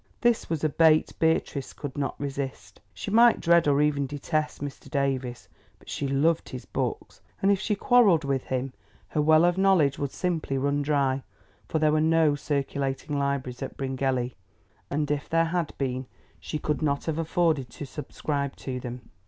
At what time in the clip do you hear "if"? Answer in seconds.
7.51-7.59, 15.11-15.29